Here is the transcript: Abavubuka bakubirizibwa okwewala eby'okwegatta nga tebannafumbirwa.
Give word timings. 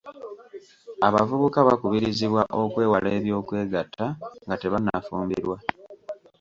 Abavubuka 1.07 1.59
bakubirizibwa 1.67 2.41
okwewala 2.61 3.07
eby'okwegatta 3.17 4.05
nga 4.45 4.55
tebannafumbirwa. 4.61 5.55